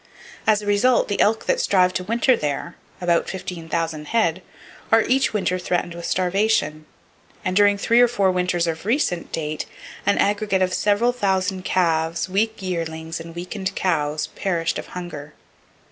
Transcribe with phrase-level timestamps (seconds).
[0.47, 4.41] As a result, the elk that strive to winter there, about fifteen thousand head,
[4.91, 6.87] are each winter threatened with starvation;
[7.45, 9.67] and during three or four winters of recent date,
[10.07, 15.35] an aggregate of several thousand calves, weak yearlings and weakened cows perished of hunger.